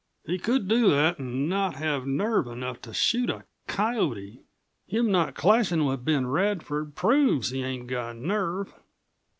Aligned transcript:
"He 0.25 0.39
could 0.39 0.67
do 0.67 0.89
that 0.89 1.19
an' 1.19 1.47
not 1.47 1.75
have 1.75 2.07
nerve 2.07 2.47
enough 2.47 2.81
to 2.81 2.91
shoot 2.95 3.29
a 3.29 3.43
coyote. 3.67 4.41
Him 4.87 5.11
not 5.11 5.35
clashin' 5.35 5.85
with 5.85 6.03
Ben 6.03 6.25
Radford 6.25 6.95
proves 6.95 7.51
he 7.51 7.61
ain't 7.61 7.85
got 7.85 8.15
nerve." 8.17 8.73